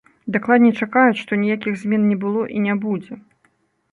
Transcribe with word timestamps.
Дакладней, 0.35 0.71
чакаюць, 0.85 1.19
што 1.23 1.39
ніякіх 1.41 1.77
змен 1.81 2.09
не 2.13 2.17
было 2.23 2.41
і 2.61 2.63
не 2.67 2.75
будзе. 2.87 3.19